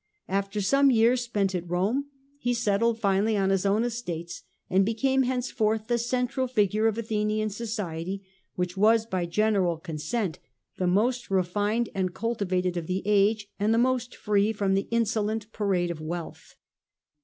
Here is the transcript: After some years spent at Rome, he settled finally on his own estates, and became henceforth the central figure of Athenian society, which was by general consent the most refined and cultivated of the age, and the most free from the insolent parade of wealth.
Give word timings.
After 0.27 0.61
some 0.61 0.89
years 0.89 1.21
spent 1.21 1.53
at 1.53 1.69
Rome, 1.69 2.05
he 2.39 2.55
settled 2.55 2.97
finally 2.99 3.37
on 3.37 3.51
his 3.51 3.67
own 3.67 3.83
estates, 3.83 4.41
and 4.67 4.83
became 4.83 5.21
henceforth 5.21 5.85
the 5.85 5.99
central 5.99 6.47
figure 6.47 6.87
of 6.87 6.97
Athenian 6.97 7.51
society, 7.51 8.23
which 8.55 8.75
was 8.75 9.05
by 9.05 9.27
general 9.27 9.77
consent 9.77 10.39
the 10.77 10.87
most 10.87 11.29
refined 11.29 11.89
and 11.93 12.15
cultivated 12.15 12.77
of 12.77 12.87
the 12.87 13.03
age, 13.05 13.47
and 13.59 13.75
the 13.75 13.77
most 13.77 14.15
free 14.15 14.51
from 14.51 14.73
the 14.73 14.87
insolent 14.89 15.51
parade 15.51 15.91
of 15.91 16.01
wealth. 16.01 16.55